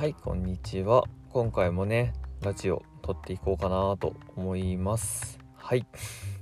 [0.00, 1.04] はいこんにちは。
[1.28, 5.38] 今回もねラジオ撮っていこうかなと思います。
[5.58, 5.84] はい。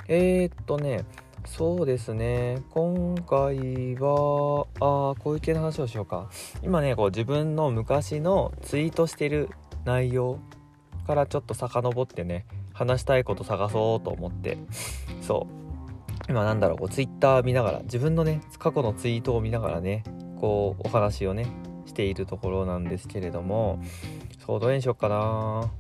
[0.07, 1.05] えー、っとね
[1.45, 2.63] そうですね。
[2.71, 6.31] 今回はあこういう系の話をしようか。
[6.63, 9.51] 今ねこう自分の昔のツイートしてる
[9.85, 10.39] 内容
[11.09, 14.57] からちょっと遡ってね話したいこと探そうと思って。
[15.21, 16.31] そう。
[16.31, 20.05] 今なんだろうこうツイッター見ながら自分のね過去のツイートを見ながらね
[20.41, 21.49] こうお話をね
[21.89, 23.83] しているところなんですけれども
[24.47, 25.71] そうどれにしよっかな。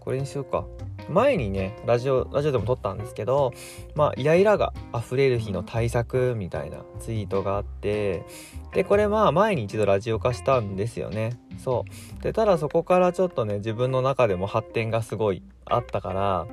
[0.00, 0.64] これにしようか。
[1.08, 3.52] 前にねラジオラジオでも撮ったんですけど
[3.94, 8.24] まあイライラが溢れる日の対策みたいなツイートがあって
[8.72, 11.38] でこれまあ前に一度ラジオ化したんですよね。
[11.58, 11.84] そ
[12.18, 12.22] う。
[12.22, 16.46] でただそこからちょっとね自分の中でも発展がすごいあったから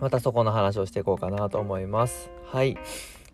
[0.00, 2.30] またそこの話をしていこうかなと思います。
[2.44, 2.76] はい。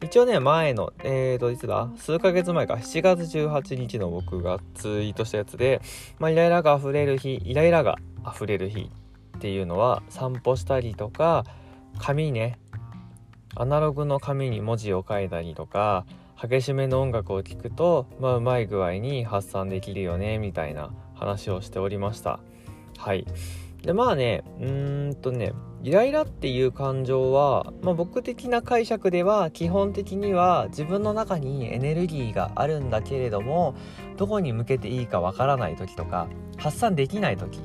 [0.03, 5.81] 一応ね、前の、えーと、いつだ数ヶ月前か、7月18日の僕がツイートしたやつで、
[6.19, 7.97] まあ、イライラが溢れる日、イライラが
[8.27, 8.91] 溢れる日
[9.37, 11.45] っていうのは、散歩したりとか、
[11.99, 12.59] 紙ね、
[13.55, 16.05] アナログの紙に文字を書いたりとか、
[16.41, 22.41] 激しめの音楽を聴くと、まあ、うまい具合に発散できるよね、みたいな話をしておりました。
[22.99, 23.25] はい。
[23.83, 25.53] でまあねうーんとね
[25.83, 33.75] イライラっていう感情は、まあ、僕的な解釈では基本的には自分の中にエネルギーがあるんだけれども
[34.17, 37.59] どこに向けていいかわからない時とか発散できない時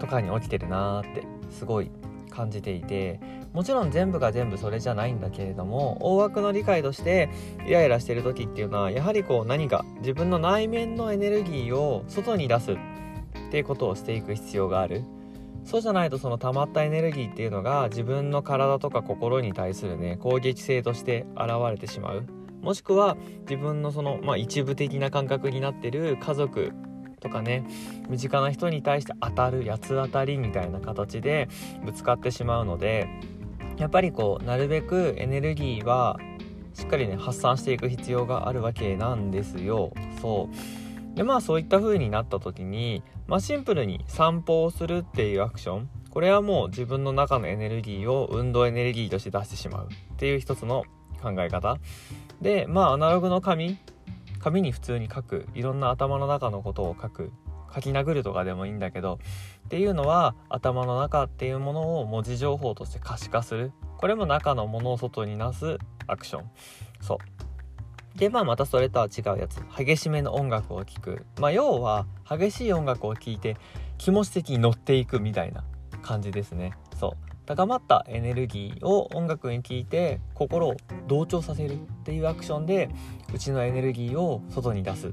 [0.00, 1.92] とかに起きてるなーってすごい
[2.30, 3.20] 感じていて
[3.52, 7.28] もちろん全部が全部それじゃないんだけれども大枠の理解として
[7.66, 12.76] イライラしてる時っていうのはやはりこう何か自分の内面のエネルギーを外に出すっ
[13.50, 15.04] ていうことをしていく必要がある。
[15.64, 22.24] そうじゃないとその溜まったエネルギーっていうのが自分の体とか心に対するね攻撃性として現れてしまう。
[22.62, 26.72] もしくは自分のその、まあ、一部的な感覚になってる家族
[27.20, 27.66] とかね
[28.08, 31.48] 身近な人に対して当たる八つ当たりみたいな形で
[31.84, 33.08] ぶつかってしまうので
[33.78, 36.18] やっぱりこうなるべくエネルギーは
[36.74, 39.92] しっかりね発散していく必要があるわけなんですよ。
[40.20, 40.89] そう。
[41.14, 50.84] でまあそういった風になった時に、まあ、シンプルに散歩をするっていうアクションこれはもう自分の中のエネルギーを運動エネルギーとして出してしまうっていう一つの
[51.22, 51.76] 考え方。
[52.40, 53.78] でまあアナログの紙
[54.38, 57.32] 紙に普通に書くいろんな頭の中のことを書く
[57.72, 59.20] 書き殴るとかでもいいんだけど
[59.66, 63.72] っていうのは頭の中っていうものを文字情報として可視化する。
[63.98, 66.50] これも中のものを外に出すアクション。
[67.00, 67.49] そう。
[68.20, 69.62] でまあまたそれとは違うやつ。
[69.74, 71.24] 激しめの音楽を聴く。
[71.40, 73.56] まあ要は激しい音楽を聴いて
[73.96, 75.64] 気持ち的に乗っていくみたいな
[76.02, 76.74] 感じですね。
[76.98, 77.30] そう。
[77.46, 80.76] 高まったエネルギーを音楽に聞いて心を
[81.08, 82.90] 同調させるっていうアクションで
[83.32, 85.12] うちのエネルギーを外に出すっ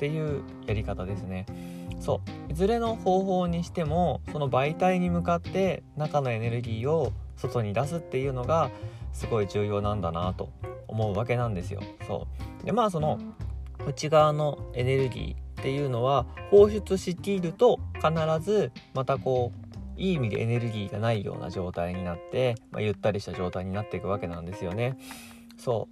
[0.00, 1.46] ていうやり方ですね。
[2.00, 2.52] そう。
[2.52, 8.72] いずれの方法にしてもその媒体に向かって中のエネルギーを外に出すっていうのが
[9.12, 10.50] すごい重要なんだなと
[10.92, 11.80] 思うわけなんですよ。
[12.06, 12.28] そ
[12.62, 13.18] うでまあその
[13.86, 18.10] 内側のエネルギーっていうのは放出しきると必
[18.44, 19.52] ずまたこ
[19.96, 24.96] ういい意味でエネルギーがないような状態になって、まあ、ゆったりした状態になっていくわけなんですよね。
[25.56, 25.88] そ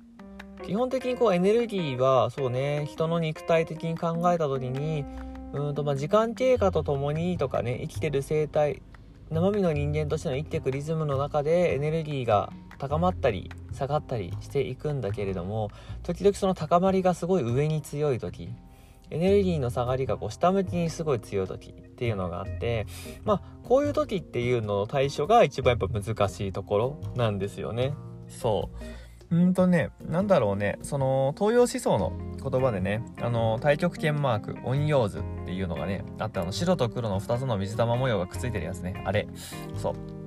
[0.60, 5.04] う基本的にこうエネルギーはそうね人の肉体的に考えた時に
[5.52, 8.82] うんとまあ時間経過とともにとかね生きてる生態
[9.30, 15.70] 生身の人間としての生きていくリズムの中でエネルギーが高まったり下がったりしていくんだけれども
[16.02, 18.50] 時々その高まりがすごい上に強い時
[19.10, 22.86] エネルギーの下がりがこう下向きにすごい強い時っていうのがあって
[23.24, 27.94] まあこういう時っていうのの対処が一番やっぱ難しいところなんですよね。
[28.28, 28.70] そ
[29.30, 29.36] う。
[29.36, 30.78] うんとね何だろうね。
[30.82, 39.02] その東洋思想の言葉でねあの太極拳マーク陰陽図っていうのがねあってあの白と黒の2つの水玉模様がくっついてるやつね。
[39.04, 39.28] あれ。
[39.76, 40.19] そう。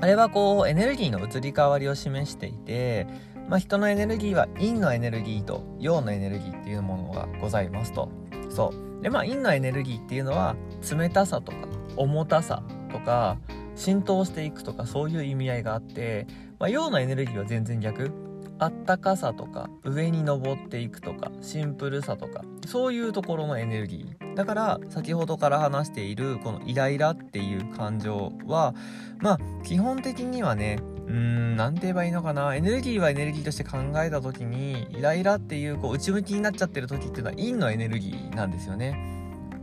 [0.00, 3.06] あれはこうエネルギーの移り変わりを示していて、
[3.48, 8.10] まあ、人のエネルギーは陰のエネルギーと陽のエネルギーっていうものがございますと。
[8.50, 10.56] そうでまあ陰のエネルギーっていうのは
[10.90, 11.58] 冷たさとか
[11.96, 13.38] 重たさとか
[13.74, 16.26] 浸透していくとかそういう意味合いがあって、
[16.58, 18.10] まあ、陽のエネルギーは全然逆
[18.58, 24.34] あったかさとか上に登っていくとかシンプルさとかそういうところのエネルギー。
[24.34, 28.74] だから先ほどから話しているこのイライラっていう感情は
[29.18, 32.54] まあ基本的にはねうーん何て言えばいいのかな。
[32.54, 38.98] エネルギーはエネルギーとして考えた時にイライラっていうこう内向きになっちゃってる時っていうのは陰のエネルギーなんですよね。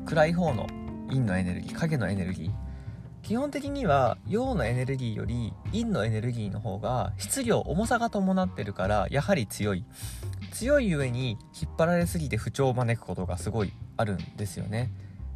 [0.06, 0.68] 暗い方の
[1.10, 2.63] 陰のエネルギー影のエネルギー。
[3.24, 9.86] 基本的には陽のエネルギーより陰のエネルギーの方が質量重さが伴ってるからやはり強い。
[10.52, 14.92] 強い上に引っ張られすぎて不調を招くことがすごいあるんですよね。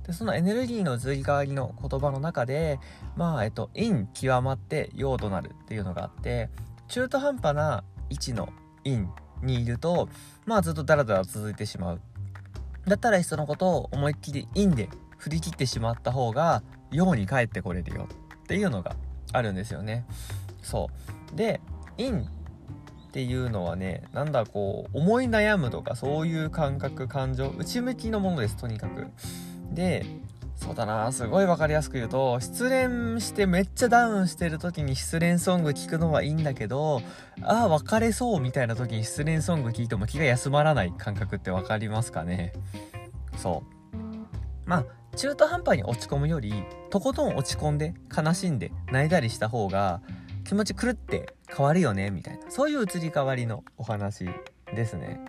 [0.06, 2.80] でそのエネルギーの移り変わりの言葉の中で
[3.16, 6.50] まあえっと陰極まって陽となるっていうのがあって
[6.90, 8.50] 中途半端な位置の
[8.84, 9.08] 陰
[9.42, 10.10] にいると
[10.46, 12.02] まあずっとダラダラ続いてしまう。
[12.86, 18.08] だったらいっそのことを思いっきり陰で振り切ってしまった方が陽に帰ってこれるよ
[18.44, 18.96] っていうのが
[19.34, 20.06] あるんですよね。
[20.62, 20.90] そ
[21.34, 21.36] う。
[21.36, 21.62] で
[21.98, 22.24] 陰っ
[23.12, 29.08] ていうのはねなんだこう思い悩むとかそういう感覚感情内向きのものですとにかく。
[29.72, 30.06] で
[30.56, 37.02] そうだなすごい分かりやすく言うと失恋してめっちゃダウンしてる時に失恋ソング聴くのはいいんだけど
[37.42, 42.54] ああ別れそうみたいな時に失恋ソング聴いても気が休まらない感覚って分かりますかね。
[43.38, 43.64] そ
[43.94, 43.98] う。
[44.66, 44.86] まあ
[45.18, 46.54] 中途半端に落ち込むより
[46.92, 50.02] とことん落ち込んで悲しんで泣いたりした方が
[50.44, 54.30] 気持ち狂って変わるよねみたいなそういう移り変わりのお話
[54.76, 55.20] ですね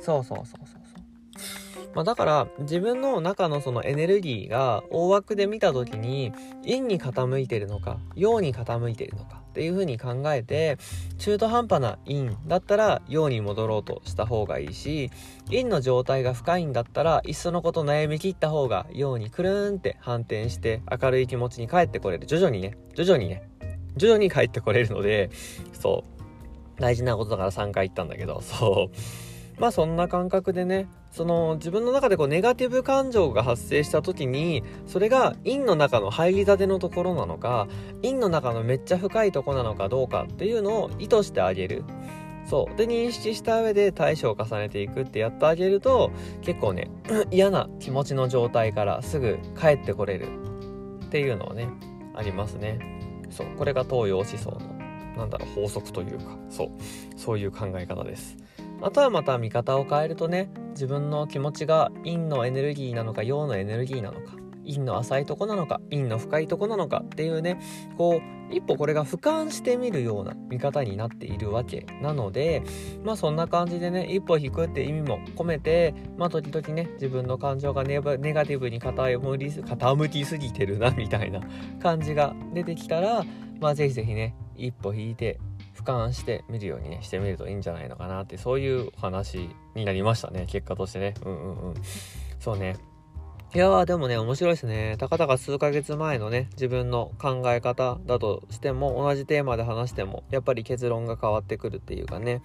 [0.00, 6.32] そうそうそうそうそうまあ、だから自分の中のそのエネルギーが大枠で見た時に
[6.62, 10.78] 陰に傾いてるのか陽に傾いてるのかっていう風に考えて
[11.18, 15.10] 中途半端な陰だったら陽に戻ろうとした方がいいし
[15.46, 22.26] 陰の状態が深いんだったらいっそのこと悩み切った方が陽にくるんって反転して明るい気持ちに帰ってこれる。
[22.26, 22.76] 徐々にね。
[22.94, 23.48] 徐々にね。
[23.96, 25.30] 徐々に帰ってこれるので
[25.72, 26.80] そう。
[26.80, 29.27] 大事なことだから3回言ったんだけどそう。
[29.58, 37.66] まあそんな感覚でねその自分の中でこうネガティブ感情が発生した時にそれが陰の中の入りたてのところなのか
[38.02, 41.84] 陰の中のめっちゃ深いとこなのかどうかっていうのを意図してあげる。
[42.46, 42.76] そう。
[42.76, 46.90] で認識した上で対処を重ねていくってやってあげると結構ね
[47.30, 50.28] 嫌な気持ちの状態からすぐ帰ってこれる。
[51.04, 51.68] っていうのはね
[52.14, 52.78] ありますね。
[53.30, 53.46] そう。
[53.56, 54.60] これが東洋思想の
[55.16, 56.36] なんだろう法則というか。
[56.48, 56.68] そう。
[57.16, 58.36] そういう考え方です。
[58.80, 67.58] あとはまた見方を変えるとね自分の気持ちが陰のエネルギーなのか陽のエネルギーなのか陰の浅いとこなのか陰の深いとこなのかっていうね
[67.96, 72.62] こう一歩これが俯瞰してみるような見方になっているわけなので
[73.04, 81.40] まあそんな感じでね一歩引くって意味も込めてまあ時々ね自分の感情がネガティブに傾り傾きすぎてるなみたいな
[81.80, 83.24] 感じが出てきたら
[83.60, 85.38] まあぜひぜひね一歩引いて
[85.88, 90.44] 俯瞰して見るようにねしてみるといいんじゃないのかなってそういうお話になりましたね。
[90.46, 91.14] 結果としてね。
[91.24, 91.74] うんうんうん。
[92.38, 92.76] そうね。
[93.54, 94.96] いやーでもね面白いですね。
[94.98, 102.42] たかだか数ヶ月前のね自分の考え方だとしても同じテーマで話してもやっぱり結論が変わってくるっていうかね。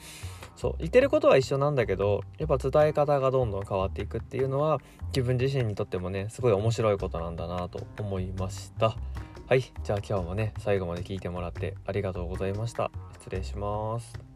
[0.56, 0.76] そう。
[0.80, 8.96] 言ってることは一緒なんだけどやっぱ伝え方がどんどん変わっていくっていうのは自分自身にとってもねすごい面白いことなんだなと思いました。
[9.48, 9.62] はい。
[9.62, 12.92] じゃあ今日もね最後まで聞いてもらってありがとうございました。
[13.24, 14.33] 失礼します。